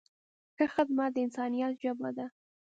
ښه 0.55 0.65
خدمت 0.75 1.09
د 1.13 1.17
انسانیت 1.25 1.73
ژبه 1.83 2.09
ده. 2.17 2.25